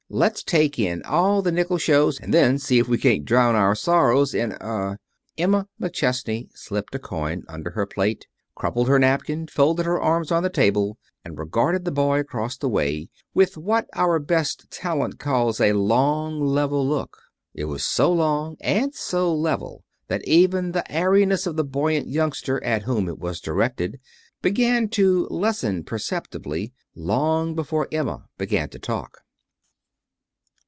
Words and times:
"Let's 0.13 0.43
take 0.43 0.77
in 0.77 1.01
all 1.03 1.41
the 1.41 1.53
nickel 1.53 1.77
shows, 1.77 2.19
and 2.19 2.33
then 2.33 2.57
see 2.59 2.79
if 2.79 2.89
we 2.89 2.97
can't 2.97 3.23
drown 3.23 3.55
our 3.55 3.75
sorrows 3.75 4.33
in 4.33 4.51
er" 4.61 4.99
Emma 5.37 5.69
McChesney 5.79 6.49
slipped 6.53 6.93
a 6.93 6.99
coin 6.99 7.43
under 7.47 7.69
her 7.69 7.85
plate, 7.85 8.27
crumpled 8.53 8.89
her 8.89 8.99
napkin, 8.99 9.47
folded 9.47 9.85
her 9.85 10.01
arms 10.01 10.29
on 10.29 10.43
the 10.43 10.49
table, 10.49 10.97
and 11.23 11.39
regarded 11.39 11.85
the 11.85 11.93
boy 11.93 12.19
across 12.19 12.57
the 12.57 12.67
way 12.67 13.07
with 13.33 13.57
what 13.57 13.87
our 13.93 14.19
best 14.19 14.69
talent 14.69 15.17
calls 15.17 15.61
a 15.61 15.71
long, 15.71 16.41
level 16.45 16.85
look. 16.85 17.15
It 17.53 17.63
was 17.65 17.85
so 17.85 18.11
long 18.11 18.57
and 18.59 18.93
so 18.93 19.33
level 19.33 19.85
that 20.09 20.27
even 20.27 20.73
the 20.73 20.83
airiness 20.91 21.47
of 21.47 21.55
the 21.55 21.63
buoyant 21.63 22.09
youngster 22.09 22.61
at 22.65 22.83
whom 22.83 23.07
it 23.07 23.17
was 23.17 23.39
directed 23.39 23.97
began 24.41 24.89
to 24.89 25.25
lessen 25.29 25.85
perceptibly, 25.85 26.73
long 26.95 27.55
before 27.55 27.87
Emma 27.93 28.25
began 28.37 28.67
to 28.71 28.77
talk. 28.77 29.19